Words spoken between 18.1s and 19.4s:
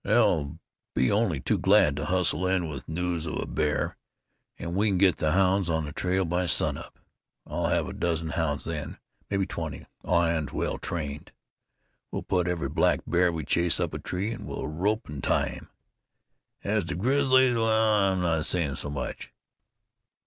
not saying so much.